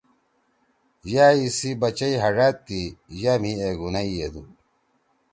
[1.11, 2.81] یأ اِیسی بَچئ ہڙأت تی۔
[3.21, 4.43] یأ مھی ایگُونَئ یِدُو۔